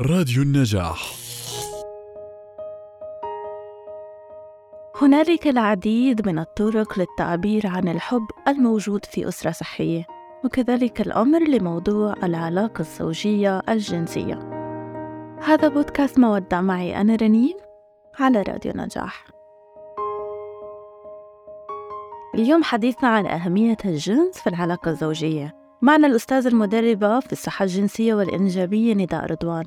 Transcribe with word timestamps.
راديو 0.00 0.42
النجاح. 0.42 1.14
هنالك 5.02 5.46
العديد 5.46 6.28
من 6.28 6.38
الطرق 6.38 6.98
للتعبير 6.98 7.66
عن 7.66 7.88
الحب 7.88 8.26
الموجود 8.48 9.04
في 9.04 9.28
أسرة 9.28 9.50
صحية 9.50 10.06
وكذلك 10.44 11.00
الأمر 11.00 11.38
لموضوع 11.38 12.14
العلاقة 12.22 12.80
الزوجية 12.80 13.62
الجنسية. 13.68 14.38
هذا 15.42 15.68
بودكاست 15.68 16.18
مودع 16.18 16.60
معي 16.60 17.00
أنا 17.00 17.16
رنين 17.16 17.56
على 18.18 18.42
راديو 18.42 18.72
نجاح. 18.76 19.26
اليوم 22.34 22.62
حديثنا 22.62 23.08
عن 23.08 23.26
أهمية 23.26 23.76
الجنس 23.84 24.38
في 24.38 24.46
العلاقة 24.46 24.90
الزوجية. 24.90 25.54
معنا 25.82 26.06
الأستاذة 26.06 26.48
المدربة 26.48 27.20
في 27.20 27.32
الصحة 27.32 27.62
الجنسية 27.62 28.14
والإنجابية 28.14 28.94
نداء 28.94 29.26
رضوان. 29.26 29.64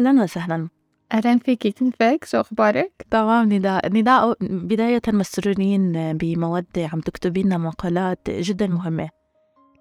أهلا 0.00 0.22
وسهلا. 0.22 0.68
أهلا 1.12 1.38
فيكي 1.38 1.70
كيفك 1.70 2.24
شو 2.24 2.40
أخبارك؟ 2.40 3.06
تمام. 3.10 3.52
نداء 3.52 3.92
نداء 3.92 4.36
بداية 4.40 5.00
مسرورين 5.08 5.92
بمودة 6.16 6.88
عم 6.92 7.00
تكتبي 7.00 7.42
لنا 7.42 7.58
مقالات 7.58 8.30
جدا 8.30 8.66
مهمة. 8.66 9.08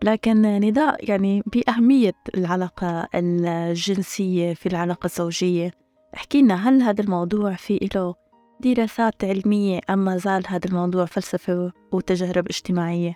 لكن 0.03 0.41
نداء 0.41 1.09
يعني 1.09 1.43
بأهمية 1.45 2.13
العلاقة 2.37 3.07
الجنسية 3.15 4.53
في 4.53 4.65
العلاقة 4.65 5.05
الزوجية. 5.05 5.71
احكي 6.15 6.41
لنا 6.41 6.69
هل 6.69 6.81
هذا 6.81 7.01
الموضوع 7.01 7.53
في 7.53 7.89
له 7.95 8.15
دراسات 8.59 9.23
علمية 9.23 9.79
أم 9.89 9.99
ما 10.05 10.17
زال 10.17 10.43
هذا 10.47 10.65
الموضوع 10.69 11.05
فلسفة 11.05 11.71
وتجارب 11.91 12.47
اجتماعية؟ 12.47 13.15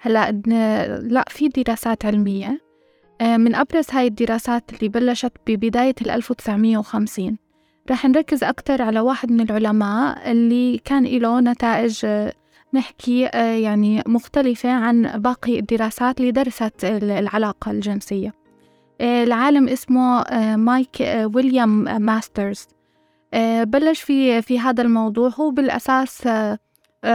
هلا 0.00 0.30
لا 1.02 1.24
في 1.28 1.48
دراسات 1.48 2.04
علمية. 2.04 2.60
من 3.22 3.54
أبرز 3.54 3.86
هاي 3.90 4.06
الدراسات 4.06 4.72
اللي 4.72 4.88
بلشت 4.88 5.32
ببداية 5.46 5.94
ال 6.02 6.10
1950 6.10 7.36
رح 7.90 8.04
نركز 8.04 8.44
أكتر 8.44 8.82
على 8.82 9.00
واحد 9.00 9.30
من 9.30 9.40
العلماء 9.40 10.30
اللي 10.30 10.78
كان 10.78 11.04
له 11.04 11.40
نتائج 11.40 12.00
آه، 12.04 12.32
نحكي 12.74 13.26
آه، 13.26 13.54
يعني 13.54 14.02
مختلفة 14.06 14.70
عن 14.70 15.02
باقي 15.02 15.58
الدراسات 15.58 16.20
اللي 16.20 16.30
درست 16.32 16.84
العلاقة 16.84 17.70
الجنسية. 17.70 18.34
العالم 19.00 19.68
اسمه 19.68 20.24
مايك 20.56 20.96
ويليام 21.34 22.02
ماسترز. 22.02 22.68
بلش 23.62 24.00
في 24.00 24.42
في 24.42 24.60
هذا 24.60 24.82
الموضوع. 24.82 25.28
هو 25.28 25.50
بالأساس 25.50 26.28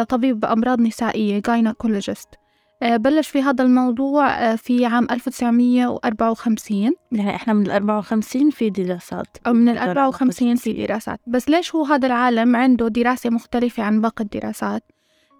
طبيب 0.09 0.45
أمراض 0.45 0.81
نسائية 0.81 1.41
gynecologist 1.47 2.27
آه، 2.33 2.46
بلش 2.81 3.27
في 3.27 3.41
هذا 3.41 3.63
الموضوع 3.63 4.27
آه، 4.29 4.55
في 4.55 4.85
عام 4.85 5.07
1954 5.11 6.91
يعني 7.11 7.35
إحنا 7.35 7.53
من 7.53 7.65
ال 7.65 7.71
54 7.71 8.49
في 8.49 8.69
دراسات. 8.69 9.37
أو 9.47 9.53
من 9.53 9.69
ال 9.69 9.77
54 9.77 10.55
في 10.55 10.73
دراسات. 10.73 11.19
بس 11.27 11.49
ليش 11.49 11.75
هو 11.75 11.83
هذا 11.85 12.07
العالم 12.07 12.55
عنده 12.55 12.87
دراسة 12.87 13.29
مختلفة 13.29 13.83
عن 13.83 14.01
باقي 14.01 14.23
الدراسات؟ 14.23 14.83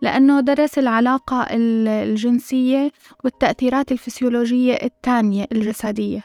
لأنه 0.02 0.40
درس 0.40 0.80
العلاقة 0.80 1.48
الجنسية 1.52 2.92
والتأثيرات 3.24 3.92
الفسيولوجية 3.92 4.74
الثانية 4.74 5.46
الجسدية 5.52 6.24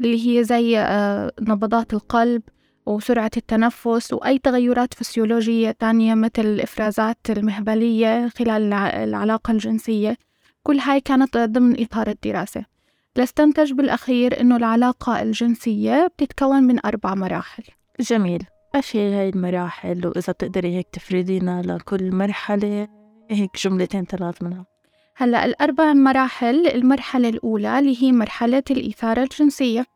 اللي 0.00 0.28
هي 0.38 0.44
زي 0.44 0.78
آه، 0.78 1.32
نبضات 1.40 1.94
القلب 1.94 2.42
وسرعة 2.86 3.30
التنفس 3.36 4.12
وأي 4.12 4.38
تغيرات 4.38 4.94
فسيولوجية 4.94 5.70
تانية 5.70 6.14
مثل 6.14 6.42
الإفرازات 6.42 7.18
المهبلية 7.30 8.28
خلال 8.28 8.72
العلاقة 8.72 9.50
الجنسية. 9.50 10.16
كل 10.64 10.78
هاي 10.78 11.00
كانت 11.00 11.36
ضمن 11.36 11.82
إطار 11.82 12.08
الدراسة. 12.08 12.64
لاستنتج 13.16 13.72
بالأخير 13.72 14.40
إنه 14.40 14.56
العلاقة 14.56 15.22
الجنسية 15.22 16.06
بتتكون 16.06 16.62
من 16.62 16.86
أربع 16.86 17.14
مراحل. 17.14 17.64
جميل. 18.00 18.44
إيش 18.74 18.96
هي 18.96 19.14
هاي 19.14 19.28
المراحل 19.28 20.06
وإذا 20.06 20.32
بتقدري 20.32 20.76
هيك 20.76 20.88
تفردينا 20.92 21.62
لكل 21.62 22.14
مرحلة 22.14 22.88
هيك 23.30 23.50
جملتين 23.56 24.04
ثلاث 24.04 24.42
منها. 24.42 24.66
هلأ 25.16 25.44
الأربع 25.44 25.92
مراحل 25.92 26.66
المرحلة 26.66 27.28
الأولى 27.28 27.78
اللي 27.78 28.02
هي 28.02 28.12
مرحلة 28.12 28.62
الإثارة 28.70 29.22
الجنسية 29.22 29.86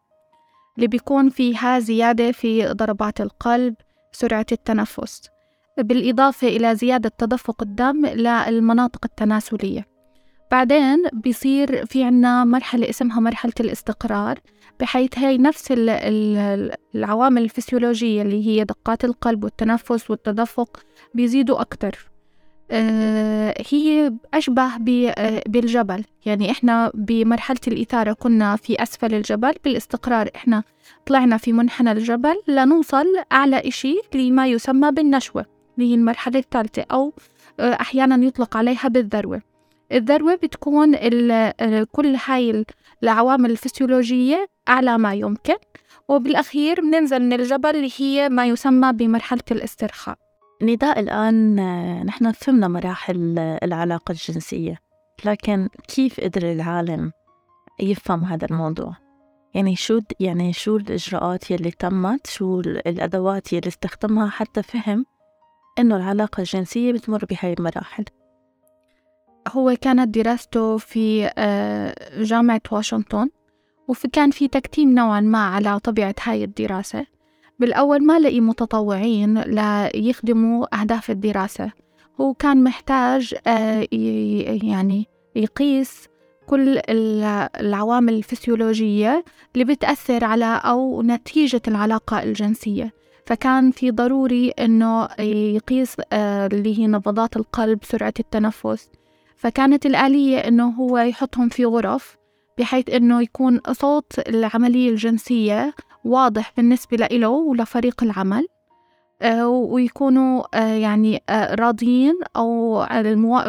اللي 0.76 0.86
بيكون 0.86 1.28
فيها 1.28 1.78
زيادة 1.78 2.32
في 2.32 2.66
ضربات 2.66 3.20
القلب 3.20 3.74
سرعة 4.12 4.46
التنفس 4.52 5.28
بالإضافة 5.78 6.48
إلى 6.48 6.74
زيادة 6.74 7.12
تدفق 7.18 7.62
الدم 7.62 8.06
للمناطق 8.06 9.04
التناسلية. 9.04 9.97
بعدين 10.50 11.04
بيصير 11.12 11.86
في 11.86 12.04
عنا 12.04 12.44
مرحلة 12.44 12.90
اسمها 12.90 13.20
مرحلة 13.20 13.52
الاستقرار 13.60 14.38
بحيث 14.80 15.18
هي 15.18 15.38
نفس 15.38 15.74
العوامل 16.94 17.42
الفسيولوجية 17.42 18.22
اللي 18.22 18.46
هي 18.46 18.64
دقات 18.64 19.04
القلب 19.04 19.44
والتنفس 19.44 20.10
والتدفق 20.10 20.82
بيزيدوا 21.14 21.60
أكتر. 21.60 22.08
آه، 22.70 23.54
هي 23.70 24.12
أشبه 24.34 24.70
آه، 25.08 25.42
بالجبل. 25.48 26.04
يعني 26.26 26.50
إحنا 26.50 26.90
بمرحلة 26.94 27.58
الإثارة 27.68 28.12
كنا 28.12 28.56
في 28.56 28.82
أسفل 28.82 29.14
الجبل 29.14 29.54
بالاستقرار 29.64 30.30
إحنا 30.36 30.62
طلعنا 31.06 31.36
في 31.36 31.52
منحنى 31.52 31.92
الجبل 31.92 32.42
لنوصل 32.48 33.06
أعلى 33.32 33.56
إشي 33.68 34.00
لما 34.14 34.46
يسمى 34.46 34.92
بالنشوة 34.92 35.46
اللي 35.78 35.90
هي 35.90 35.94
المرحلة 35.94 36.38
الثالثة 36.38 36.84
أو 36.92 37.12
آه، 37.60 37.72
أحيانا 37.72 38.26
يطلق 38.26 38.56
عليها 38.56 38.88
بالذروة. 38.88 39.47
الذروة 39.92 40.34
بتكون 40.34 40.96
كل 41.84 42.16
هاي 42.26 42.64
العوامل 43.02 43.50
الفسيولوجية 43.50 44.46
أعلى 44.68 44.98
ما 44.98 45.14
يمكن 45.14 45.56
وبالأخير 46.08 46.80
بننزل 46.80 47.22
من 47.22 47.32
الجبل 47.32 47.76
اللي 47.76 47.90
هي 47.96 48.28
ما 48.28 48.46
يسمى 48.46 48.92
بمرحلة 48.92 49.42
الاسترخاء. 49.50 50.16
نداء 50.62 51.00
الآن 51.00 51.56
نحن 52.06 52.32
فهمنا 52.32 52.68
مراحل 52.68 53.38
العلاقة 53.38 54.12
الجنسية 54.12 54.78
لكن 55.24 55.68
كيف 55.88 56.20
قدر 56.20 56.52
العالم 56.52 57.12
يفهم 57.80 58.24
هذا 58.24 58.46
الموضوع؟ 58.50 58.96
يعني 59.54 59.76
شو 59.76 60.00
يعني 60.20 60.52
شو 60.52 60.76
الإجراءات 60.76 61.50
يلي 61.50 61.70
تمت؟ 61.70 62.26
شو 62.26 62.60
الأدوات 62.60 63.52
يلي 63.52 63.68
استخدمها 63.68 64.30
حتى 64.30 64.62
فهم 64.62 65.06
إنه 65.78 65.96
العلاقة 65.96 66.40
الجنسية 66.40 66.92
بتمر 66.92 67.24
بهاي 67.24 67.52
المراحل؟ 67.52 68.04
هو 69.52 69.76
كانت 69.80 70.14
دراسته 70.14 70.76
في 70.76 71.30
آه، 71.38 71.94
جامعة 72.22 72.60
واشنطن 72.72 73.28
وكان 73.88 74.30
في 74.30 74.48
تكتيم 74.48 74.94
نوعا 74.94 75.20
ما 75.20 75.38
على 75.38 75.78
طبيعة 75.78 76.14
هاي 76.22 76.44
الدراسة. 76.44 77.06
بالأول 77.58 78.06
ما 78.06 78.18
لقي 78.18 78.40
متطوعين 78.40 79.38
ليخدموا 79.42 80.80
أهداف 80.80 81.10
الدراسة. 81.10 81.72
هو 82.20 82.34
كان 82.34 82.64
محتاج 82.64 83.34
آه، 83.46 83.88
يعني 84.62 85.06
يقيس 85.36 86.08
كل 86.46 86.80
العوامل 87.60 88.14
الفسيولوجية 88.14 89.24
اللي 89.54 89.64
بتأثر 89.64 90.24
على 90.24 90.60
أو 90.64 91.02
نتيجة 91.02 91.62
العلاقة 91.68 92.22
الجنسية. 92.22 92.92
فكان 93.26 93.70
في 93.70 93.90
ضروري 93.90 94.50
إنه 94.50 95.08
يقيس 95.18 95.96
آه، 96.12 96.46
اللي 96.46 96.78
هي 96.78 96.86
نبضات 96.86 97.36
القلب 97.36 97.78
سرعة 97.84 98.14
التنفس. 98.20 98.90
فكانت 99.38 99.86
الآلية 99.86 100.38
إنه 100.38 100.68
هو 100.68 100.98
يحطهم 100.98 101.48
في 101.48 101.64
غرف 101.64 102.16
بحيث 102.58 102.90
إنه 102.90 103.22
يكون 103.22 103.60
صوت 103.72 104.18
العملية 104.28 104.90
الجنسية 104.90 105.74
واضح 106.04 106.52
بالنسبة 106.56 106.96
له 106.96 107.28
ولفريق 107.28 108.02
العمل. 108.02 108.46
آه، 109.22 109.48
ويكونوا 109.48 110.42
آه، 110.54 110.74
يعني 110.74 111.22
آه، 111.28 111.54
راضيين 111.54 112.14
أو 112.36 112.82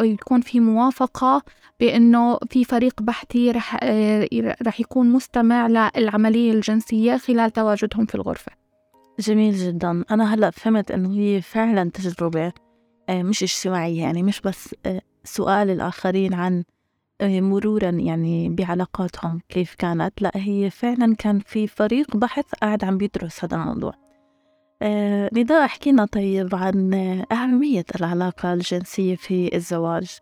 يكون 0.04 0.40
في 0.40 0.60
موافقة 0.60 1.42
بأنه 1.80 2.38
في 2.50 2.64
فريق 2.64 3.02
بحثي 3.02 3.50
رح, 3.50 3.78
رح 4.66 4.80
يكون 4.80 5.12
مستمع 5.12 5.66
للعملية 5.66 6.52
الجنسية 6.52 7.16
خلال 7.16 7.50
تواجدهم 7.50 8.06
في 8.06 8.14
الغرفة. 8.14 8.52
جميل 9.18 9.54
جدا. 9.54 10.04
أنا 10.10 10.34
هلأ 10.34 10.50
فهمت 10.50 10.90
أنه 10.90 11.12
هي 11.12 11.40
فعلا 11.40 11.90
تجربة 11.90 12.52
مش 13.10 13.42
اجتماعية 13.42 14.02
يعني 14.02 14.22
مش 14.22 14.40
بس 14.40 14.74
سؤال 15.24 15.70
الآخرين 15.70 16.34
عن 16.34 16.64
آه، 17.20 17.40
مرورا 17.40 17.90
يعني 17.90 18.48
بعلاقاتهم 18.48 19.40
كيف 19.48 19.74
كانت. 19.74 20.22
لا 20.22 20.30
هي 20.34 20.70
فعلا 20.70 21.14
كان 21.14 21.38
في 21.38 21.66
فريق 21.66 22.16
بحث 22.16 22.44
قاعد 22.62 22.84
عم 22.84 22.98
بيدرس 22.98 23.44
هذا 23.44 23.56
الموضوع. 23.56 23.92
آه 24.82 25.30
نداء 25.32 25.64
احكينا 25.64 26.04
طيب 26.04 26.54
عن 26.54 26.94
أهمية 27.32 27.84
العلاقة 28.00 28.52
الجنسية 28.52 29.16
في 29.16 29.56
الزواج 29.56 30.18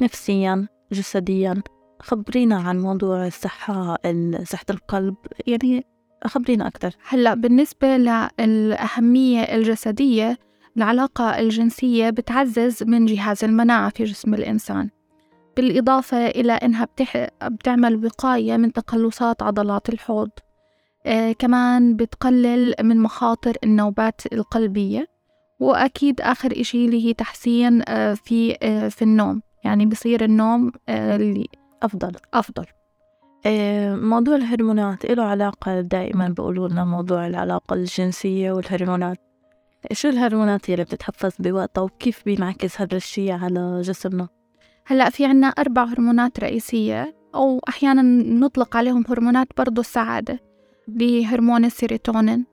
نفسيا 0.00 0.66
جسديا. 0.92 1.62
خبرينا 2.00 2.56
عن 2.56 2.80
موضوع 2.80 3.26
الصحة 3.26 3.98
صحة 4.42 4.66
القلب. 4.70 5.14
يعني 5.46 5.86
خبرينا 6.26 6.66
أكثر. 6.66 6.94
هلأ 7.08 7.34
بالنسبة 7.34 7.96
للأهمية 7.96 9.40
الجسدية 9.40 10.38
العلاقة 10.76 11.38
الجنسية 11.38 12.10
بتعزز 12.10 12.82
من 12.82 13.06
جهاز 13.06 13.44
المناعة 13.44 13.90
في 13.90 14.04
جسم 14.04 14.34
الإنسان 14.34 14.90
بالإضافة 15.56 16.26
إلى 16.26 16.52
أنها 16.52 16.84
بتح... 16.84 17.26
بتعمل 17.44 18.04
وقاية 18.06 18.56
من 18.56 18.72
تقلصات 18.72 19.42
عضلات 19.42 19.88
الحوض 19.88 20.30
آه 21.06 21.32
كمان 21.32 21.96
بتقلل 21.96 22.74
من 22.82 23.00
مخاطر 23.00 23.56
النوبات 23.64 24.20
القلبية 24.32 25.06
وأكيد 25.60 26.20
آخر 26.20 26.52
إشي 26.60 26.86
اللي 26.86 27.06
هي 27.06 27.14
تحسين 27.14 27.82
آه 27.88 28.14
في 28.14 28.56
آه 28.62 28.88
في 28.88 29.02
النوم 29.02 29.42
يعني 29.64 29.86
بصير 29.86 30.24
النوم 30.24 30.72
آه 30.88 31.16
اللي 31.16 31.46
أفضل. 31.82 32.12
أفضل. 32.34 32.64
آه، 33.46 33.94
موضوع 33.94 34.36
الهرمونات 34.36 35.06
له 35.06 35.22
علاقة 35.22 35.80
دائما 35.80 36.28
بيقولوا 36.28 36.68
لنا 36.68 36.84
موضوع 36.84 37.26
العلاقة 37.26 37.74
الجنسية 37.74 38.52
والهرمونات. 38.52 39.18
شو 39.92 40.08
الهرمونات 40.08 40.70
اللي 40.70 40.84
بتتحفز 40.84 41.32
بوقتها 41.38 41.82
وكيف 41.82 42.22
بينعكس 42.24 42.80
هذا 42.80 42.96
الشيء 42.96 43.32
على 43.32 43.80
جسمنا؟ 43.80 44.28
هلأ 44.86 45.10
في 45.10 45.24
عنا 45.24 45.46
أربع 45.46 45.84
هرمونات 45.84 46.40
رئيسية 46.40 47.14
أو 47.34 47.60
أحيانا 47.68 48.02
نطلق 48.32 48.76
عليهم 48.76 49.04
هرمونات 49.08 49.48
برضو 49.56 49.80
السعادة 49.80 50.40
بهرمون 50.88 51.64
السيروتونين 51.64 52.44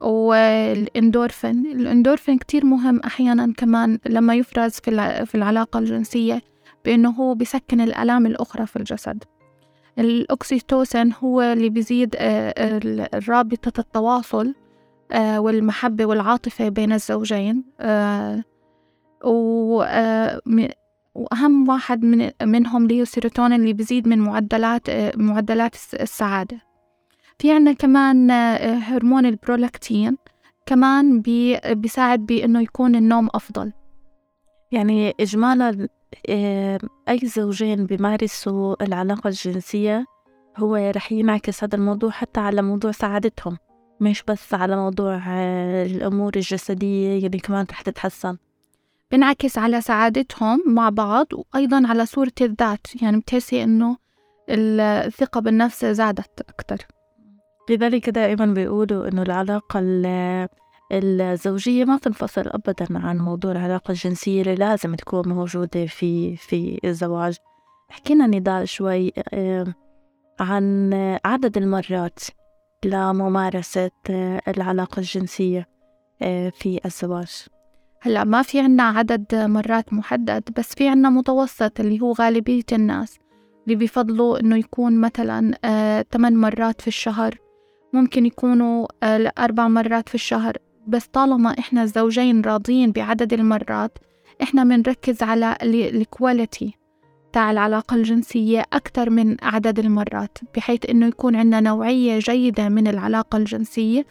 والإندورفين. 0.00 1.66
الإندورفين 1.66 2.38
كتير 2.38 2.64
مهم 2.64 3.00
أحيانا 3.00 3.52
كمان 3.56 3.98
لما 4.06 4.34
يفرز 4.34 4.72
في 5.24 5.34
العلاقة 5.34 5.78
الجنسية 5.78 6.42
بأنه 6.84 7.10
هو 7.10 7.34
بيسكن 7.34 7.80
الآلام 7.80 8.26
الأخرى 8.26 8.66
في 8.66 8.76
الجسد. 8.76 9.24
الأكسيتوسين 9.98 11.12
هو 11.12 11.42
اللي 11.42 11.68
بيزيد 11.68 12.16
آه، 12.18 12.80
رابطة 13.28 13.80
التواصل 13.80 14.46
آه، 14.48 14.65
والمحبة 15.14 16.06
والعاطفة 16.06 16.68
بين 16.68 16.92
الزوجين. 16.92 17.64
آه، 17.80 18.44
وأهم 21.14 21.68
واحد 21.68 22.04
من 22.04 22.30
منهم 22.42 22.82
اللي 22.82 22.98
هو 22.98 23.02
السيروتونين 23.02 23.60
اللي 23.60 23.72
بيزيد 23.72 24.08
من 24.08 24.18
معدلات 24.18 24.90
معدلات 25.16 25.74
السعادة. 25.94 26.60
في 27.38 27.52
عنا 27.52 27.72
كمان 27.72 28.30
هرمون 28.60 29.26
البرولاكتين 29.26 30.16
كمان 30.66 31.20
بي 31.20 31.60
بيساعد 31.66 32.26
بإنه 32.26 32.62
يكون 32.62 32.94
النوم 32.94 33.28
أفضل. 33.34 33.72
يعني 34.72 35.14
إجمالا 35.20 35.88
آه، 36.28 36.78
أي 37.08 37.18
زوجين 37.18 37.86
بيمارسوا 37.86 38.84
العلاقة 38.84 39.28
الجنسية 39.28 40.06
هو 40.56 40.76
رح 40.76 41.12
ينعكس 41.12 41.64
هذا 41.64 41.76
الموضوع 41.76 42.10
حتى 42.10 42.40
على 42.40 42.62
موضوع 42.62 42.92
سعادتهم. 42.92 43.56
مش 44.00 44.22
بس 44.28 44.54
على 44.54 44.76
موضوع 44.76 45.22
آه، 45.28 45.86
الأمور 45.86 46.32
الجسدية 46.36 47.26
اللي 47.26 47.38
كمان 47.38 47.66
رح 47.70 47.82
تتحسن. 47.82 48.36
بنعكس 49.12 49.58
على 49.58 49.80
سعادتهم 49.80 50.62
مع 50.66 50.88
بعض 50.88 51.26
وأيضا 51.32 51.82
على 51.86 52.06
صورة 52.06 52.32
الذات. 52.40 53.02
يعني 53.02 53.20
بتحسي 53.20 53.62
إنه 53.62 53.96
الثقة 54.48 55.40
بالنفس 55.40 55.84
زادت 55.84 56.40
أكتر. 56.48 56.86
لذلك 57.70 58.10
دائما 58.10 58.46
بيقولوا 58.46 59.08
إنه 59.08 59.22
العلاقة 59.22 59.80
الزوجية 60.92 61.84
ما 61.84 61.98
تنفصل 61.98 62.42
أبدا 62.46 62.86
عن 62.90 63.18
موضوع 63.18 63.52
العلاقة 63.52 63.90
الجنسية 63.92 64.42
اللي 64.42 64.54
لازم 64.54 64.94
تكون 64.94 65.28
موجودة 65.28 65.86
في 65.86 66.36
في 66.36 66.80
الزواج. 66.84 67.36
حكينا 67.88 68.26
نضال 68.26 68.68
شوي 68.68 69.12
عن 70.40 70.94
عدد 71.24 71.56
المرات 71.56 72.18
لممارسة 72.84 73.90
آه، 74.10 74.42
العلاقة 74.48 75.00
الجنسية 75.00 75.68
آه، 76.22 76.48
في 76.48 76.80
الزواج. 76.84 77.46
هلا 78.00 78.24
ما 78.24 78.42
في 78.42 78.60
عنا 78.60 78.82
عدد 78.82 79.34
مرات 79.34 79.92
محدد 79.92 80.42
بس 80.56 80.74
في 80.74 80.88
عنا 80.88 81.10
متوسط 81.10 81.80
اللي 81.80 82.00
هو 82.00 82.12
غالبية 82.12 82.64
الناس 82.72 83.18
اللي 83.64 83.76
بيفضلوا 83.76 84.40
إنه 84.40 84.56
يكون 84.56 85.00
مثلا 85.00 85.58
ثمان 86.12 86.32
آه، 86.32 86.36
مرات 86.38 86.80
في 86.80 86.88
الشهر 86.88 87.38
ممكن 87.92 88.26
يكونوا 88.26 88.86
أربع 89.38 89.68
مرات 89.68 90.08
في 90.08 90.14
الشهر. 90.14 90.56
بس 90.86 91.06
طالما 91.06 91.58
إحنا 91.58 91.82
الزوجين 91.82 92.40
راضيين 92.40 92.92
بعدد 92.92 93.32
المرات 93.32 93.98
إحنا 94.42 94.64
بنركز 94.64 95.22
على 95.22 95.56
الكواليتي 95.62 96.74
تاع 97.36 97.50
العلاقة 97.50 97.94
الجنسية 97.94 98.64
أكثر 98.72 99.10
من 99.10 99.36
عدد 99.42 99.78
المرات 99.78 100.38
بحيث 100.54 100.90
إنه 100.90 101.06
يكون 101.06 101.36
عندنا 101.36 101.60
نوعية 101.60 102.18
جيدة 102.18 102.68
من 102.68 102.88
العلاقة 102.88 103.36
الجنسية 103.36 104.06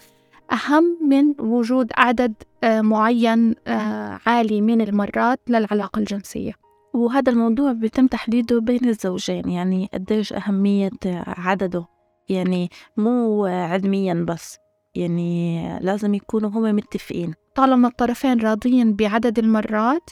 أهم 0.52 0.98
من 1.10 1.34
وجود 1.40 1.92
عدد 1.98 2.34
آه، 2.64 2.82
معين 2.82 3.56
آه، 3.68 4.20
عالي 4.26 4.62
من 4.62 4.82
المرات 4.82 5.40
للعلاقة 5.48 6.00
الجنسية. 6.00 6.54
وهذا 6.94 7.32
الموضوع 7.32 7.72
بيتم 7.72 8.08
تحديده 8.08 8.60
بين 8.60 8.90
الزوجين 8.90 9.50
يعني 9.50 9.90
قديش 9.94 10.34
أهمية 10.34 10.92
عدده 11.28 11.86
يعني 12.30 12.70
مو 12.98 13.46
علميا 13.46 14.26
بس 14.30 14.58
يعني 14.96 15.80
لازم 15.80 16.14
يكونوا 16.14 16.50
هم 16.50 16.76
متفقين. 16.76 17.34
طالما 17.56 17.88
الطرفين 17.88 18.40
راضيين 18.40 18.96
بعدد 18.96 19.40
المرات 19.40 20.10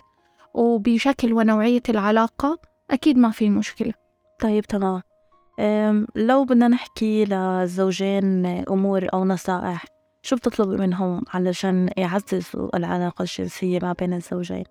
وبشكل 0.53 1.33
ونوعية 1.33 1.83
العلاقة 1.89 2.72
أكيد 2.91 3.17
ما 3.17 3.29
في 3.31 3.49
مشكلة. 3.49 3.93
طيب 4.39 4.65
تمام. 4.65 5.01
لو 6.15 6.45
بدنا 6.45 6.67
نحكي 6.67 7.25
للزوجين 7.25 8.45
أمور 8.45 9.07
أو 9.13 9.25
نصائح 9.25 9.85
شو 10.21 10.35
بتطلب 10.35 10.81
منهم 10.81 11.23
علشان 11.33 11.89
يعززوا 11.97 12.77
العلاقة 12.77 13.21
الجنسية 13.21 13.79
ما 13.81 13.93
بين 13.93 14.13
الزوجين؟ 14.13 14.63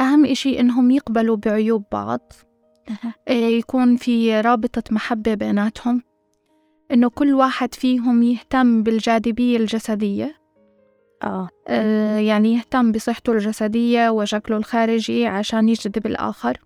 أهم 0.00 0.26
إشي 0.26 0.60
إنهم 0.60 0.90
يقبلوا 0.90 1.36
بعيوب 1.36 1.84
بعض. 1.92 2.32
إيه، 3.28 3.58
يكون 3.58 3.96
في 3.96 4.40
رابطة 4.40 4.82
محبة 4.90 5.34
بيناتهم. 5.34 6.02
إنه 6.92 7.08
كل 7.08 7.34
واحد 7.34 7.74
فيهم 7.74 8.22
يهتم 8.22 8.82
بالجاذبية 8.82 9.56
الجسدية. 9.56 10.36
آه. 11.22 11.48
آه 11.68 12.18
يعني 12.18 12.54
يهتم 12.54 12.92
بصحته 12.92 13.32
الجسدية 13.32 14.10
وشكله 14.10 14.56
الخارجي 14.56 15.26
عشان 15.26 15.68
يجذب 15.68 16.06
الآخر. 16.06 16.58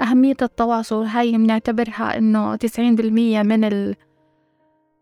أهمية 0.00 0.36
التواصل 0.42 1.04
هاي 1.04 1.32
بنعتبرها 1.32 2.18
إنه 2.18 2.56
تسعين 2.56 2.94
بالمية 2.94 3.42
من 3.42 3.64
ال 3.64 3.94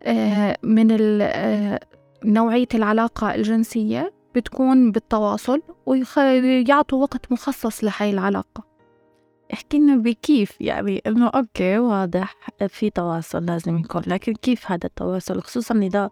آه 0.02 0.56
من 0.62 0.90
ال 0.90 1.22
آه 1.22 1.80
نوعية 2.24 2.68
العلاقة 2.74 3.34
الجنسية 3.34 4.12
بتكون 4.34 4.92
بالتواصل 4.92 5.62
ويعطوا 5.86 7.02
وقت 7.02 7.32
مخصص 7.32 7.84
لهاي 7.84 8.10
العلاقة. 8.10 8.64
احكي 9.52 9.78
لنا 9.78 9.96
بكيف 9.96 10.60
يعني 10.60 11.02
إنه 11.06 11.26
أوكي 11.28 11.78
واضح 11.78 12.34
في 12.68 12.90
تواصل 12.90 13.46
لازم 13.46 13.78
يكون 13.78 14.02
لكن 14.06 14.32
كيف 14.32 14.70
هذا 14.70 14.86
التواصل؟ 14.86 15.42
خصوصا 15.42 15.74
نداء 15.74 16.10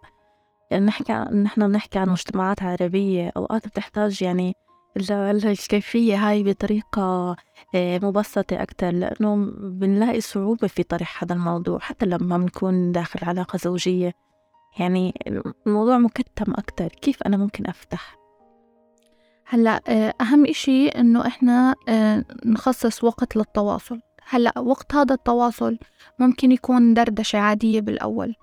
يعني 0.71 0.85
نحكي 0.85 1.13
نحن 1.13 1.67
بنحكي 1.67 1.99
عن 1.99 2.09
مجتمعات 2.09 2.63
عربية 2.63 3.31
أوقات 3.37 3.67
بتحتاج 3.67 4.21
يعني 4.21 4.55
الكيفية 4.97 6.29
هاي 6.29 6.43
بطريقة 6.43 7.35
آه، 7.75 7.99
مبسطة 8.03 8.61
أكتر 8.61 8.91
لأنه 8.91 9.35
بنلاقي 9.59 10.21
صعوبة 10.21 10.67
في 10.67 10.83
طرح 10.83 11.23
هذا 11.23 11.35
الموضوع 11.35 11.79
حتى 11.79 12.05
لما 12.05 12.37
بنكون 12.37 12.91
داخل 12.91 13.19
علاقة 13.23 13.57
زوجية. 13.57 14.13
يعني 14.79 15.13
الموضوع 15.67 15.97
مكتم 15.97 16.51
أكتر 16.51 16.87
كيف 16.87 17.23
أنا 17.23 17.37
ممكن 17.37 17.67
أفتح؟ 17.67 18.15
هلأ 19.47 19.81
آه، 19.87 20.13
أهم 20.21 20.45
إشي 20.45 20.87
إنه 20.87 21.27
إحنا 21.27 21.75
آه، 21.89 22.25
نخصص 22.45 23.03
وقت 23.03 23.35
للتواصل. 23.35 24.01
هلأ 24.29 24.59
وقت 24.59 24.95
هذا 24.95 25.13
التواصل 25.15 25.77
ممكن 26.19 26.51
يكون 26.51 26.93
دردشة 26.93 27.39
عادية 27.39 27.81
بالأول. 27.81 28.35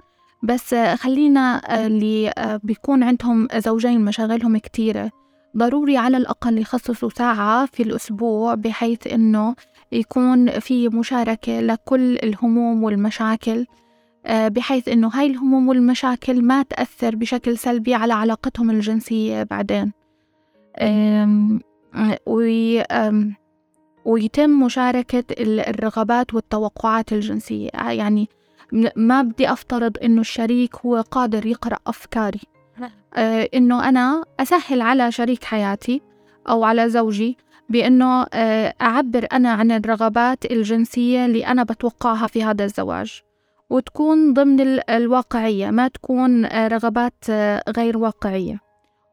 بس 0.43 0.75
خلينا 0.75 1.63
اللي 1.87 2.33
بيكون 2.65 3.03
عندهم 3.03 3.49
زوجين 3.57 4.05
مشاغلهم 4.05 4.57
كتيرة. 4.57 5.22
ضروري 5.57 5.97
على 5.97 6.17
الأقل 6.17 6.59
يخصصوا 6.59 7.11
ساعة 7.17 7.67
في 7.67 7.83
الأسبوع 7.83 8.55
بحيث 8.55 9.07
إنه 9.07 9.55
يكون 9.93 10.51
في 10.51 10.89
مشاركة 10.89 11.61
لكل 11.61 12.17
الهموم 12.17 12.85
والمشاكل. 12.85 13.67
بحيث 14.31 14.89
إنه 14.89 15.09
هاي 15.09 15.27
الهموم 15.27 15.69
والمشاكل 15.69 16.43
ما 16.45 16.63
تأثر 16.63 17.17
بشكل 17.17 17.59
سلبي 17.59 17.95
على 17.95 18.13
علاقتهم 18.13 18.71
الجنسية 18.71 19.43
بعدين. 19.43 19.93
ويتم 24.05 24.51
مشاركة 24.51 25.25
الرغبات 25.41 26.35
والتوقعات 26.35 27.13
الجنسية. 27.13 27.71
يعني 27.75 28.29
ما 28.97 29.23
بدي 29.23 29.53
أفترض 29.53 29.97
إنه 30.05 30.21
الشريك 30.21 30.77
هو 30.77 31.01
قادر 31.01 31.47
يقرأ 31.47 31.79
أفكاري. 31.87 32.41
آه، 32.41 32.52
إنه 33.55 33.89
أنا 33.89 34.25
أسهل 34.41 34.81
على 34.81 35.13
شريك 35.13 35.45
حياتي 35.45 36.03
أو 36.49 36.65
على 36.65 36.89
زوجي 36.89 37.37
بإنه 37.69 38.27
آه، 38.35 38.75
أعبر 38.83 39.27
أنا 39.33 39.51
عن 39.51 39.71
الرغبات 39.71 40.53
الجنسية 40.53 41.27
اللي 41.27 41.47
أنا 41.47 41.63
بتوقعها 41.63 42.27
في 42.27 42.45
هذا 42.45 42.65
الزواج. 42.65 43.23
وتكون 43.71 44.33
ضمن 44.33 44.81
الواقعية 44.91 45.71
ما 45.71 45.89
تكون 45.89 46.45
آه، 46.45 46.69
رغبات 46.69 47.25
غير 47.77 47.99
واقعية. 47.99 48.61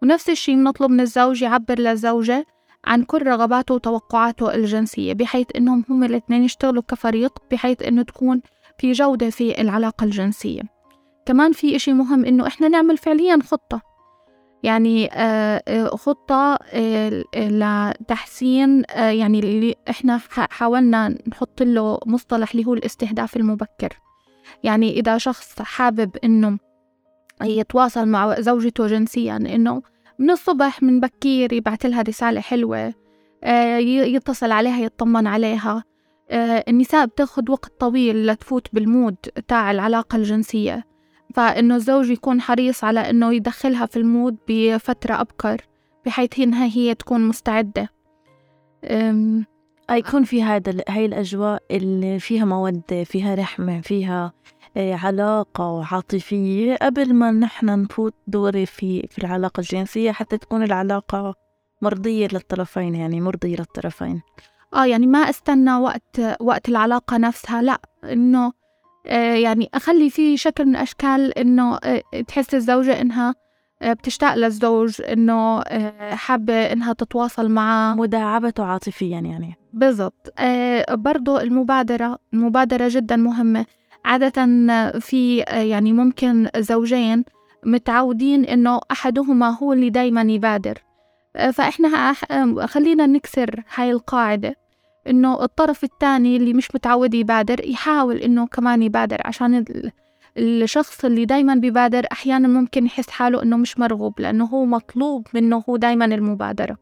ونفس 0.03 0.29
الشي 0.29 0.55
بنطلب 0.55 0.91
من 0.91 0.99
الزوج 0.99 1.41
يعبر 1.41 1.79
للزوجة 1.79 2.45
عن 2.85 3.03
كل 3.03 3.27
رغباته 3.27 3.75
وتوقعاته 3.75 4.55
الجنسية 4.55 5.13
بحيث 5.13 5.47
إنهم 5.55 5.85
هم 5.89 6.03
الإثنين 6.03 6.43
يشتغلوا 6.43 6.83
كفريق 6.87 7.39
بحيث 7.51 7.83
إنه 7.83 8.01
تكون 8.01 8.41
في 8.77 8.91
جودة 8.91 9.29
في 9.29 9.61
العلاقة 9.61 10.03
الجنسية. 10.03 10.61
كمان 11.29 11.51
في 11.51 11.75
إشي 11.75 11.93
مهم 11.93 12.25
إنه 12.25 12.47
إحنا 12.47 12.67
نعمل 12.67 12.97
فعليا 12.97 13.39
خطة. 13.43 13.81
يعني 14.63 15.09
آه، 15.13 15.63
آه، 15.67 15.87
خطة 15.87 16.59
آه، 16.73 17.23
لتحسين 17.35 18.83
يعني 18.95 19.39
اللي 19.39 19.75
إحنا 19.89 20.19
حاولنا 20.33 21.17
نحط 21.27 21.63
له 21.63 21.99
مصطلح 22.05 22.51
اللي 22.51 22.65
هو 22.65 22.73
الاستهداف 22.73 23.37
المبكر. 23.37 23.99
يعني 24.63 24.99
إذا 24.99 25.17
شخص 25.17 25.61
حابب 25.61 26.17
إنه 26.23 26.57
يتواصل 27.43 28.07
مع 28.07 28.39
زوجته 28.39 28.87
جنسيا 28.87 29.35
إنه 29.35 29.81
من 30.19 30.31
الصبح 30.31 30.83
من 30.83 30.99
بكير 30.99 31.53
يبعث 31.53 31.85
لها 31.85 32.01
رسالة 32.01 32.41
حلوة 32.41 32.93
يتصل 34.05 34.51
عليها 34.51 34.79
يطمن 34.79 35.27
عليها. 35.27 35.83
النساء 36.67 37.05
بتاخد 37.05 37.49
وقت 37.49 37.71
طويل 37.79 38.27
لتفوت 38.27 38.67
بال 38.73 38.87
mood 38.87 39.15
تاع 39.47 39.71
العلاقة 39.71 40.15
الجنسية. 40.15 40.89
فإنه 41.35 41.75
الزوج 41.75 42.09
يكون 42.09 42.41
حريص 42.41 42.83
على 42.83 43.09
إنه 43.09 43.33
يدخلها 43.33 43.85
في 43.85 43.97
ال 43.97 44.05
mood 44.05 44.37
بفترة 44.47 45.21
أبكر 45.21 45.61
بحيث 46.05 46.39
إنها 46.39 46.65
هي 46.65 46.95
تكون 46.95 47.27
مستعدة. 47.27 47.89
يكون 49.91 50.23
في 50.23 50.43
هذا 50.43 50.83
هاي 50.89 51.05
الأجواء 51.05 51.63
اللي 51.71 52.19
فيها 52.19 52.45
مودة 52.45 53.03
فيها 53.03 53.35
رحمة 53.35 53.81
فيها 53.81 54.33
آه، 54.77 54.95
علاقة 54.95 55.85
عاطفية 55.91 56.75
قبل 56.75 57.13
ما 57.13 57.31
نحن 57.31 57.81
نفوت 57.81 58.13
دوري 58.27 58.65
في 58.65 59.07
في 59.09 59.17
العلاقة 59.17 59.59
الجنسية 59.61 60.11
حتى 60.11 60.37
تكون 60.37 60.63
العلاقة 60.63 61.35
مرضية 61.81 62.27
للطرفين 62.33 62.95
يعني 62.95 63.21
مرضية 63.21 63.55
للطرفين. 63.55 64.21
آه 64.73 64.85
يعني 64.85 65.07
ما 65.07 65.19
أستنى 65.19 65.75
وقت 65.75 66.21
وقت 66.39 66.69
العلاقة 66.69 67.17
نفسها 67.17 67.61
لا 67.61 67.81
إنه 68.03 68.45
آه، 68.45 68.51
يعني 69.17 69.69
أخلي 69.73 70.09
في 70.09 70.37
شكل 70.37 70.65
من 70.65 70.75
أشكال 70.75 71.37
إنه 71.37 71.75
آه، 71.83 72.01
تحس 72.27 72.55
الزوجة 72.55 73.01
إنها 73.01 73.35
آه، 73.81 73.93
بتشتاق 73.93 74.35
للزوج 74.35 75.01
إنه 75.01 75.61
حابة 76.11 76.53
إنها 76.53 76.93
تتواصل 76.93 77.49
معه. 77.49 77.93
مداعبته 77.95 78.63
عاطفيا 78.63 79.19
يعني. 79.19 79.55
بالضبط. 79.73 80.33
برضو 80.91 81.37
المبادرة 81.37 82.17
المبادرة 82.33 82.87
جدا 82.87 83.15
مهمة. 83.15 83.65
عادة 84.05 84.45
في 84.99 85.39
يعني 85.39 85.93
ممكن 85.93 86.49
زوجين 86.57 87.23
متعودين 87.65 88.45
إنه 88.45 88.79
أحدهما 88.91 89.49
هو 89.49 89.73
اللي 89.73 89.89
دايما 89.89 90.21
يبادر. 90.21 90.77
فإحنا 91.53 92.13
خلينا 92.65 93.05
نكسر 93.05 93.63
هاي 93.75 93.91
القاعدة. 93.91 94.55
إنه 95.07 95.43
الطرف 95.43 95.83
الثاني 95.83 96.37
اللي 96.37 96.53
مش 96.53 96.75
متعود 96.75 97.13
يبادر 97.13 97.65
يحاول 97.65 98.17
إنه 98.17 98.47
كمان 98.47 98.83
يبادر 98.83 99.17
عشان 99.25 99.65
الشخص 100.37 101.05
اللي 101.05 101.25
دايما 101.25 101.55
بيبادر 101.55 102.05
أحيانا 102.11 102.47
ممكن 102.47 102.85
يحس 102.85 103.09
حاله 103.09 103.43
إنه 103.43 103.57
مش 103.57 103.79
مرغوب 103.79 104.19
لأنه 104.19 104.45
هو 104.45 104.65
مطلوب 104.65 105.27
منه 105.33 105.63
هو 105.69 105.77
دايما 105.77 106.05
المبادرة. 106.05 106.77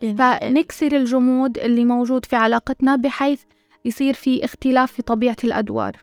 فنكسر 0.00 0.96
الجمود 0.96 1.58
اللي 1.58 1.84
موجود 1.84 2.24
في 2.24 2.36
علاقتنا 2.36 2.96
بحيث 2.96 3.42
يصير 3.84 4.14
في 4.14 4.44
اختلاف 4.44 4.92
في 4.92 5.02
طبيعة 5.02 5.36
الأدوار. 5.44 5.96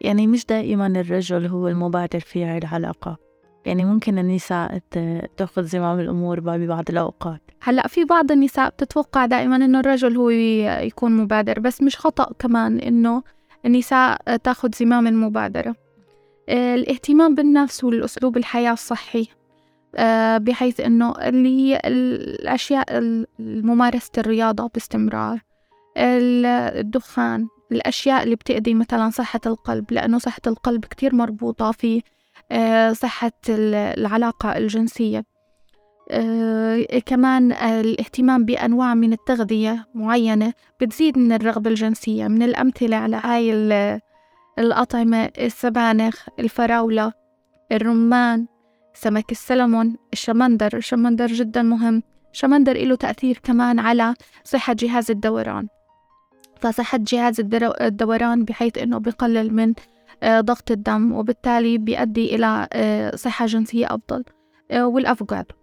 يعني 0.00 0.26
مش 0.26 0.46
دائما 0.46 0.86
الرجل 0.86 1.46
هو 1.46 1.68
المبادر 1.68 2.20
في 2.20 2.58
العلاقة. 2.58 3.16
يعني 3.66 3.84
ممكن 3.84 4.18
النساء 4.18 4.78
تأخذ 5.36 5.62
زمام 5.62 6.00
الأمور 6.00 6.40
ببعض 6.40 6.84
الأوقات. 6.90 7.40
هلأ 7.62 7.88
في 7.88 8.04
بعض 8.04 8.32
النساء 8.32 8.70
بتتوقع 8.70 9.26
دائما 9.26 9.56
إنه 9.56 9.80
الرجل 9.80 10.16
هو 10.16 10.30
يكون 10.30 11.16
مبادر 11.16 11.60
بس 11.60 11.82
مش 11.82 11.96
خطأ 11.96 12.32
كمان 12.38 12.78
إنه 12.78 13.22
النساء 13.66 14.36
تأخذ 14.36 14.70
زمام 14.74 15.06
المبادرة. 15.06 15.74
آه، 16.48 16.74
الاهتمام 16.74 17.34
بالنفس 17.34 17.84
والأسلوب 17.84 18.36
الحياة 18.36 18.72
الصحي 18.72 19.28
آه، 19.96 20.38
بحيث 20.38 20.80
إنه 20.80 21.12
اللي 21.12 21.48
هي 21.58 21.80
الأشياء 21.84 22.86
ممارسة 23.38 24.10
الرياضة 24.18 24.70
باستمرار 24.74 25.40
الدخان 25.96 27.48
الأشياء 27.72 28.22
اللي 28.22 28.34
بتأذي 28.34 28.74
مثلا 28.74 29.10
صحة 29.10 29.40
القلب 29.46 29.92
لأنه 29.92 30.18
صحة 30.18 30.40
القلب 30.46 30.84
كتير 30.84 31.14
مربوطة 31.14 31.72
في 31.72 32.02
صحة 32.92 33.32
العلاقة 33.48 34.56
الجنسية. 34.56 35.24
آه، 36.10 36.86
كمان 37.06 37.52
الاهتمام 37.52 38.44
بأنواع 38.44 38.94
من 38.94 39.12
التغذية 39.12 39.86
معينة 39.94 40.52
بتزيد 40.80 41.18
من 41.18 41.32
الرغبة 41.32 41.70
الجنسية 41.70 42.28
من 42.28 42.42
الأمثلة 42.42 42.96
على 42.96 43.16
هاي 43.24 43.52
الأطعمة 44.58 45.30
السبانخ 45.38 46.28
الفراولة 46.38 47.12
الرمان 47.72 48.46
سمك 48.94 49.32
السلمون 49.32 49.96
الشمندر. 50.12 50.76
الشمندر 50.76 51.26
جدا 51.26 51.62
مهم. 51.62 52.02
الشمندر 52.32 52.76
له 52.76 52.94
تأثير 52.94 53.40
كمان 53.42 53.78
على 53.78 54.14
صحة 54.44 54.72
جهاز 54.72 55.10
الدوران. 55.10 55.68
فصحة 56.60 56.98
جهاز 57.02 57.40
الدوران 57.80 58.44
بحيث 58.44 58.78
أنه 58.78 58.98
بقلل 58.98 59.54
من 59.54 59.68
آه، 59.68 59.74
ضغط 60.24 60.70
الدم 60.70 61.12
وبالتالي 61.12 61.78
بيؤدي 61.78 62.34
إلى 62.34 62.68
آه، 62.72 63.16
صحة 63.16 63.46
جنسية 63.46 63.86
أفضل 63.86 64.24
آه، 64.70 64.86
والأفوكادو 64.86 65.54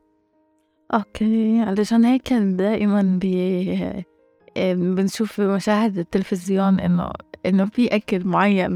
أوكي 0.93 1.59
علشان 1.59 2.05
هيك 2.05 2.33
دائما 2.33 3.01
بي 3.21 4.05
بنشوف 4.57 5.41
مشاهد 5.41 5.97
التلفزيون 5.97 6.79
إنه 6.79 7.11
إنه 7.45 7.65
في 7.65 7.87
أكل 7.87 8.27
معين 8.27 8.73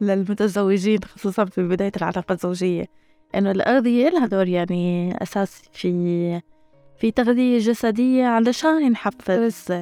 للمتزوجين 0.00 1.04
خصوصا 1.04 1.44
في 1.44 1.68
بداية 1.68 1.92
العلاقة 1.96 2.32
الزوجية. 2.32 2.86
إنه 3.34 3.50
الأغذية 3.50 4.08
لها 4.08 4.26
دور 4.26 4.48
يعني 4.48 5.14
أساسي 5.22 5.62
في 5.72 6.40
في 6.98 7.10
تغذية 7.10 7.58
جسدية 7.58 8.26
علشان 8.26 8.90
نحفز 8.90 9.72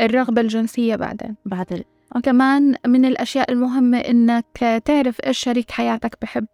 الرغبة 0.00 0.40
الجنسية 0.40 0.96
بعدين. 0.96 1.36
بعد 1.44 1.84
وكمان 2.16 2.76
من 2.86 3.04
الأشياء 3.04 3.52
المهمة 3.52 3.98
إنك 3.98 4.82
تعرف 4.84 5.20
إيش 5.20 5.38
شريك 5.38 5.70
حياتك 5.70 6.18
بحب. 6.22 6.46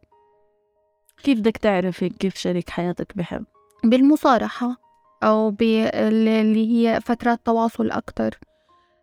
كيف 1.23 1.39
بدك 1.39 1.57
تعرفي 1.57 2.09
كيف 2.09 2.37
شريك 2.37 2.71
حياتك 2.71 3.17
بحب؟ 3.17 3.45
بالمصارحة 3.85 4.77
أو 5.23 5.51
باللي 5.51 6.73
هي 6.73 7.01
فترات 7.01 7.41
تواصل 7.47 7.91
أكتر. 7.91 8.39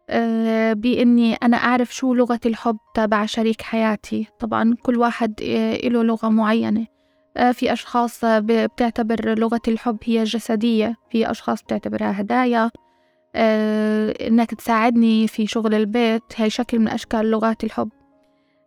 آه، 0.10 0.74
بإني 0.74 1.34
أنا 1.34 1.58
أعرف 1.58 1.96
شو 1.96 2.14
لغة 2.14 2.40
الحب 2.46 2.78
تبع 2.96 3.26
شريك 3.26 3.62
حياتي. 3.62 4.28
طبعا 4.40 4.76
كل 4.84 4.98
واحد 4.98 5.42
آه، 5.44 5.88
له 5.88 6.04
لغة 6.04 6.30
معينة. 6.30 6.88
آه، 7.38 7.52
في 7.52 7.74
أشخاص 7.74 8.26
بتعتبر 8.26 9.40
لغة 9.40 9.62
الحب 9.68 9.98
هي 10.04 10.20
الجسدية 10.20 10.96
في 11.12 11.32
أشخاص 11.32 11.64
بتعتبرها 11.64 12.22
هدايا. 12.22 12.72
آه، 13.36 14.28
إنك 14.28 14.54
تساعدني 14.54 15.28
في 15.28 15.48
شغل 15.48 15.74
البيت 15.74 16.24
هي 16.36 16.50
شكل 16.50 16.80
من 16.80 16.88
أشكال 16.88 17.32
لغات 17.32 17.64
الحب. 17.64 17.90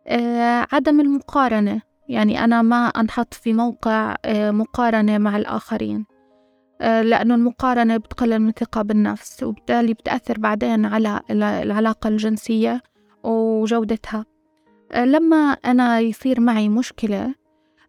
آه، 0.07 0.67
عدم 0.73 1.01
المقارنة. 1.01 1.81
يعني 2.09 2.45
أنا 2.45 2.63
ما 2.63 2.87
أنحط 2.87 3.35
في 3.35 3.53
موقع 3.53 4.17
آه، 4.25 4.51
مقارنة 4.51 5.19
مع 5.19 5.37
الآخرين. 5.37 6.07
لأنه 6.81 7.35
المقارنة 7.35 7.97
بتقلل 7.97 8.39
من 8.39 8.49
الثقة 8.49 8.83
بالنفس 8.83 9.43
وبالتالي 9.43 9.95
بتأثر 9.95 10.39
بعدين 10.39 10.87
على 10.87 11.21
العلاقة 11.31 12.09
الجنسية 12.09 12.83
وجودتها. 13.25 14.25
لما 14.97 15.37
أنا 15.65 16.01
يصير 16.01 16.41
معي 16.41 16.69
مشكلة 16.69 17.35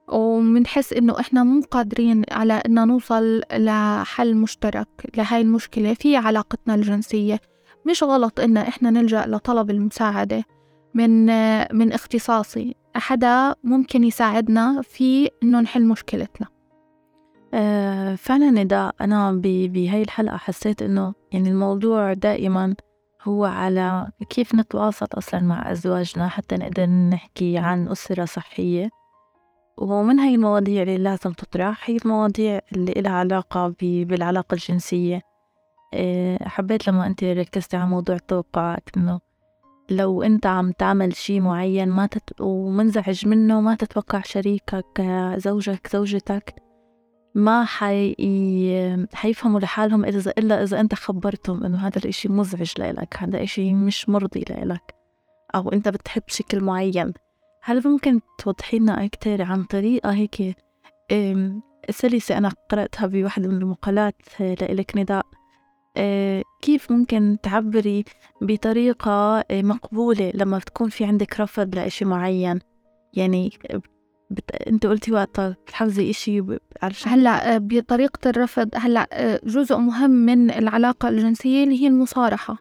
وبنحس 0.07 0.93
إنه 0.93 1.19
إحنا 1.19 1.43
مو 1.43 1.61
قادرين 1.71 2.23
على 2.31 2.53
إن 2.53 2.87
نوصل 2.87 3.41
لحل 3.53 4.35
مشترك 4.35 4.87
لهاي 5.17 5.41
المشكلة 5.41 5.93
في 5.93 6.17
علاقتنا 6.17 6.75
الجنسية. 6.75 7.39
مش 7.85 8.03
غلط 8.03 8.39
إن 8.39 8.57
إحنا 8.57 8.89
نلجأ 8.89 9.25
لطلب 9.27 9.69
المساعدة 9.69 10.43
من 10.93 11.25
من 11.75 11.93
اختصاصي. 11.93 12.75
أحدا 12.95 13.55
ممكن 13.63 14.03
يساعدنا 14.03 14.81
في 14.81 15.29
إنه 15.43 15.59
نحل 15.61 15.85
مشكلتنا. 15.85 16.47
آه 17.53 18.15
فعلا 18.15 18.51
نداء 18.51 18.95
أنا 19.01 19.31
بهاي 19.41 20.01
الحلقة 20.01 20.37
حسيت 20.37 20.81
إنه 20.81 21.13
يعني 21.31 21.49
الموضوع 21.49 22.13
دائما 22.13 22.75
هو 23.23 23.45
على 23.45 24.11
كيف 24.29 24.55
نتواصل 24.55 25.07
أصلا 25.13 25.39
مع 25.39 25.71
أزواجنا 25.71 26.27
حتى 26.27 26.55
نقدر 26.55 26.85
نحكي 26.85 27.57
عن 27.57 27.87
أسرة 27.87 28.25
صحية. 28.25 28.89
ومن 29.77 30.19
هاي 30.19 30.35
المواضيع 30.35 30.81
اللي 30.81 30.97
لازم 30.97 31.31
تطرح 31.33 31.89
هي 31.89 31.97
المواضيع 32.05 32.59
اللي 32.75 32.91
إلها 32.91 33.11
علاقة 33.11 33.75
بالعلاقة 33.79 34.53
الجنسية. 34.53 35.21
آه، 35.93 36.47
حبيت 36.47 36.87
لما 36.87 37.07
أنت 37.07 37.23
ركزتي 37.23 37.77
على 37.77 37.89
موضوع 37.89 38.15
التوقعات 38.15 38.89
إنه 38.97 39.19
لو 39.89 40.23
أنت 40.23 40.45
عم 40.45 40.71
تعمل 40.71 41.15
شي 41.15 41.39
معين 41.39 41.89
ما 41.89 42.05
تت... 42.05 42.41
ومنزعج 42.41 43.27
منه 43.27 43.61
ما 43.61 43.75
تتوقع 43.75 44.21
شريكك 44.25 45.01
زوجك 45.37 45.87
زوجتك 45.93 46.55
ما 47.35 47.65
حي... 47.65 48.15
حيفهموا 49.13 49.59
لحالهم 49.59 50.05
إذا 50.05 50.33
إلا 50.37 50.63
إذا 50.63 50.79
أنت 50.79 50.95
خبرتهم 50.95 51.63
إنه 51.63 51.77
هذا 51.87 51.97
الإشي 51.97 52.29
مزعج 52.29 52.73
لإلك 52.77 53.17
هذا 53.17 53.43
إشي 53.43 53.73
مش 53.73 54.09
مرضي 54.09 54.45
لإلك 54.49 54.95
أو 55.55 55.69
أنت 55.69 55.89
بتحب 55.89 56.23
شكل 56.27 56.63
معين. 56.63 57.13
هل 57.65 57.81
ممكن 57.85 58.19
توضحي 58.37 58.79
لنا 58.79 59.05
أكتر 59.05 59.41
عن 59.41 59.63
طريقة 59.63 60.11
هيك 60.13 60.55
سلسة 61.89 62.37
أنا 62.37 62.51
قرأتها 62.69 63.07
بواحدة 63.07 63.47
من 63.47 63.57
المقالات 63.57 64.15
لإلك 64.39 64.97
نداء 64.97 65.25
آه، 65.97 66.43
كيف 66.61 66.91
ممكن 66.91 67.37
تعبري 67.43 68.05
بطريقة 68.41 69.39
آه، 69.51 69.61
مقبولة 69.61 70.31
لما 70.35 70.59
تكون 70.59 70.89
في 70.89 71.05
عندك 71.05 71.39
رفض 71.39 71.75
لإشي 71.75 72.05
معين؟ 72.05 72.59
يعني 73.13 73.49
بت... 74.29 74.51
أنت 74.51 74.85
قلتي 74.85 75.11
وقتها 75.11 75.49
بتحفظي 75.49 76.09
إشي 76.09 76.43
عشان 76.81 77.11
هلأ 77.11 77.55
آه، 77.55 77.57
بطريقة 77.57 78.29
الرفض 78.29 78.69
هلأ 78.75 79.39
جزء 79.43 79.77
مهم 79.77 80.11
من 80.11 80.51
العلاقة 80.51 81.09
الجنسية 81.09 81.63
اللي 81.63 81.81
هي 81.81 81.87
المصارحة. 81.87 82.57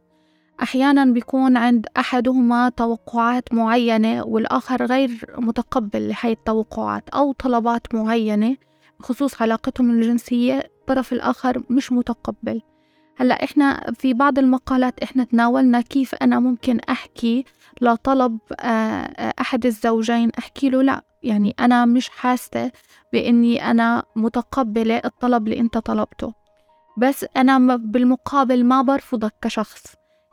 أحيانا 0.62 1.04
بيكون 1.04 1.56
عند 1.56 1.86
أحدهما 1.96 2.68
توقعات 2.68 3.54
معينة 3.54 4.24
والآخر 4.24 4.86
غير 4.86 5.34
متقبل 5.38 6.08
لهي 6.08 6.32
التوقعات 6.32 7.08
أو 7.08 7.32
طلبات 7.32 7.94
معينة 7.94 8.56
بخصوص 9.00 9.42
علاقتهم 9.42 9.90
الجنسية 9.90 10.58
الطرف 10.58 11.12
الآخر 11.12 11.62
مش 11.70 11.92
متقبل. 11.92 12.62
هلأ 13.16 13.44
إحنا 13.44 13.92
في 13.98 14.14
بعض 14.14 14.38
المقالات 14.38 15.02
إحنا 15.02 15.24
تناولنا 15.24 15.80
كيف 15.80 16.14
أنا 16.14 16.40
ممكن 16.40 16.80
أحكي 16.80 17.44
لطلب 17.80 18.38
آه، 18.60 19.32
أحد 19.40 19.66
الزوجين 19.66 20.30
أحكي 20.38 20.70
له 20.70 20.82
لأ 20.82 21.02
يعني 21.22 21.54
أنا 21.60 21.84
مش 21.84 22.08
حاسة 22.08 22.72
بإني 23.12 23.70
أنا 23.70 24.02
متقبلة 24.16 25.02
الطلب 25.04 25.48
اللي 25.48 25.60
أنت 25.60 25.78
طلبته. 25.78 26.34
بس 26.98 27.26
أنا 27.36 27.76
بالمقابل 27.76 28.64
ما 28.64 28.82
برفضك 28.82 29.34
كشخص. 29.42 29.84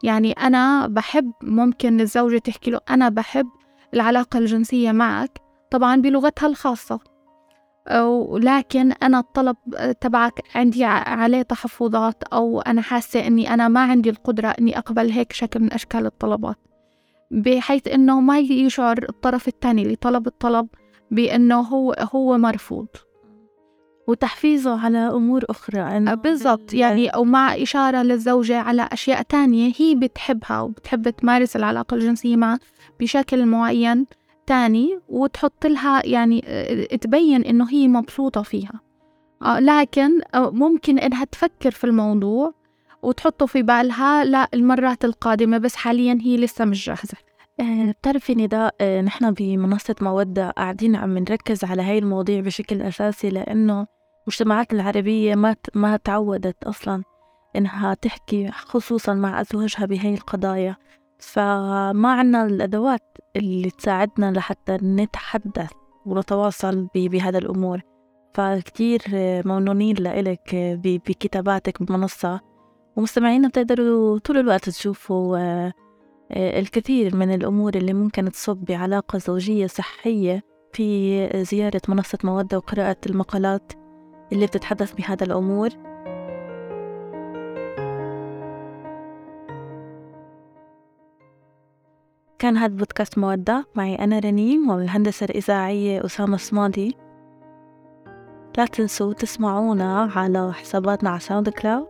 يعني 0.04 0.32
أنا 0.32 0.88
بحب 0.88 1.32
ممكن 1.44 2.02
الزوجة 2.02 2.38
تحكي 2.38 2.72
له 2.72 2.80
أنا 2.90 3.10
بحب 3.10 3.48
العلاقة 3.94 4.38
الجنسية 4.40 4.92
معك 4.92 5.42
طبعا 5.72 5.96
بلغتها 6.02 6.48
الخاصة. 6.48 7.00
ولكن 8.02 8.92
أنا 8.92 9.20
الطلب 9.20 9.56
تبعك 10.02 10.42
عندي 10.56 10.84
عليه 10.86 11.42
تحفظات 11.42 12.24
أو 12.24 12.62
أنا 12.62 12.82
حاسة 12.82 13.28
إني 13.28 13.54
أنا 13.54 13.68
ما 13.68 13.80
عندي 13.80 14.10
القدرة 14.10 14.48
إني 14.48 14.78
أقبل 14.78 15.12
هيك 15.12 15.34
شكل 15.34 15.60
من 15.60 15.74
أشكال 15.74 16.06
الطلبات. 16.06 16.58
بحيث 17.32 17.88
إنه 17.88 18.22
ما 18.22 18.40
يشعر 18.40 19.06
الطرف 19.10 19.48
الثاني 19.48 19.82
اللي 19.84 19.96
طلب 19.96 20.28
الطلب 20.28 20.68
بإنه 21.12 21.60
هو 21.60 21.96
هو 22.16 22.38
مرفوض. 22.38 22.88
وتحفيزه 24.10 24.80
على 24.80 24.98
أمور 24.98 25.44
أخرى. 25.50 25.80
أه، 25.80 26.14
بالضبط. 26.14 26.74
يعني 26.74 27.10
أو 27.10 27.24
مع 27.24 27.56
إشارة 27.56 28.02
للزوجة 28.02 28.60
على 28.60 28.90
أشياء 28.92 29.22
تانية 29.22 29.74
هي 29.78 29.96
بتحبها 29.96 30.62
وبتحب 30.62 31.10
تمارس 31.10 31.56
العلاقة 31.56 31.96
الجنسية 31.96 32.36
معه 32.36 32.60
بشكل 33.00 33.46
معين 33.46 34.06
تاني 34.48 35.00
وتحط 35.10 35.66
لها 35.66 36.06
يعني 36.06 36.44
آه، 36.48 36.96
تبين 36.96 37.44
إنه 37.44 37.70
هي 37.70 37.88
مبسوطة 37.88 38.42
فيها. 38.42 38.80
آه، 39.42 39.60
لكن 39.60 40.22
آه، 40.34 40.50
ممكن 40.52 41.00
إنها 41.00 41.26
تفكر 41.26 41.72
في 41.72 41.84
الموضوع 41.84 42.54
وتحطه 43.04 43.46
في 43.46 43.62
بالها 43.62 44.26
لا 44.26 44.50
المرات 44.54 45.06
القادمة 45.06 45.58
بس 45.58 45.76
حاليا 45.76 46.18
هي 46.22 46.38
لسه 46.38 46.66
مش 46.66 46.86
جاهزة. 46.86 47.18
بتعرفي 47.90 48.36
نداء 48.36 49.02
نحن 49.02 49.32
بمنصة 49.32 49.96
مودة 50.02 50.50
قاعدين 50.50 50.96
عم 50.96 51.18
نركز 51.18 51.64
على 51.64 51.82
هاي 51.82 51.98
المواضيع 51.98 52.40
بشكل 52.40 52.82
أساسي 52.82 53.30
لأنه 53.30 53.88
المجتمعات 54.30 54.74
العربية 54.74 55.36
ما 55.36 55.56
ما 55.76 55.98
تعودت 55.98 56.64
أصلا 56.64 57.04
إنها 57.56 57.94
تحكي 57.94 58.52
خصوصا 58.52 59.14
مع 59.14 59.42
أزواجها 59.42 59.86
بهاي 59.86 60.14
القضايا. 60.14 60.76
فما 61.20 62.12
عنا 62.12 62.46
الأدوات 62.46 63.18
اللي 63.36 63.70
تساعدنا 63.70 64.32
لحتى 64.32 64.78
نتحدث 64.84 65.72
ونتواصل 66.06 66.88
بهذا 66.96 67.38
الأمور. 67.38 67.82
فكتير 68.34 69.02
ممنونين 69.46 69.96
لإلك 69.96 70.56
بكتاباتك 70.84 71.84
بمنصة. 71.84 72.40
ومستمعينا 72.96 73.48
بتقدروا 73.48 74.20
طول 74.20 74.38
الوقت 74.38 74.70
تشوفوا 74.70 75.38
آه، 75.38 75.74
الكثير 76.60 77.16
من 77.16 77.34
الأمور 77.34 77.76
اللي 77.76 77.94
ممكن 77.94 78.32
تصب 78.32 78.58
بعلاقة 78.58 79.20
زوجية 79.20 79.68
صحية 79.68 80.44
في 80.74 81.44
زيارة 81.44 81.82
منصة 81.88 82.18
مودة 82.24 82.58
وقراءة 82.58 82.98
المقالات. 83.06 83.79
اللي 84.32 84.46
بتتحدث 84.46 84.94
بهذا 84.94 85.24
الأمور. 85.24 85.70
كان 92.40 92.58
هذا 92.58 92.76
بودكاست 92.76 93.18
مودة. 93.18 93.66
معي 93.76 93.96
أنا 93.96 94.20
رنيم 94.20 94.70
والهندسة 94.70 95.26
الإذاعية 95.26 96.06
أسامة 96.06 96.38
صمادي. 96.38 96.98
لا 98.58 98.66
تنسوا 98.66 99.14
تسمعونا 99.14 100.12
على 100.16 100.54
حساباتنا 100.54 101.10
على 101.10 101.20
SoundCloud 101.20 101.88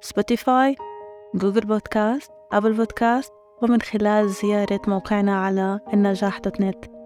Spotify 0.00 0.76
Google 1.34 1.66
Podcast 1.66 2.30
Apple 2.52 2.72
Podcast 2.72 3.32
ومن 3.62 3.80
خلال 3.80 4.30
زيارة 4.30 4.80
موقعنا 4.86 5.44
على 5.44 5.80
النجاح 5.94 6.38
dot 6.38 6.60
net 6.60 6.97